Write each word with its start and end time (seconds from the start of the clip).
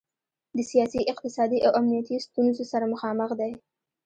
د 0.55 0.57
سیاسي، 0.71 1.01
اقتصادي 1.11 1.59
او 1.65 1.71
امنیتي 1.79 2.15
ستونخو 2.25 2.63
سره 2.71 2.91
مخامخ 2.93 3.29
دی. 3.39 3.51